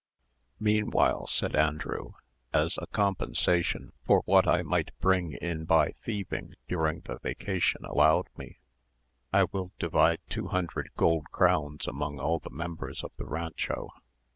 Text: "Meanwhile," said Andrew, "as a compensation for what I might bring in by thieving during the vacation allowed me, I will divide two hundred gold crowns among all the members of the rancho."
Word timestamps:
"Meanwhile," 0.59 1.27
said 1.27 1.55
Andrew, 1.55 2.13
"as 2.53 2.79
a 2.81 2.87
compensation 2.87 3.93
for 4.03 4.23
what 4.25 4.47
I 4.47 4.63
might 4.63 4.89
bring 4.99 5.33
in 5.33 5.63
by 5.65 5.91
thieving 6.03 6.55
during 6.67 7.01
the 7.01 7.19
vacation 7.19 7.85
allowed 7.85 8.25
me, 8.35 8.57
I 9.31 9.43
will 9.43 9.71
divide 9.77 10.21
two 10.27 10.47
hundred 10.47 10.89
gold 10.97 11.27
crowns 11.29 11.85
among 11.87 12.19
all 12.19 12.39
the 12.39 12.49
members 12.49 13.03
of 13.03 13.11
the 13.17 13.27
rancho." 13.27 13.89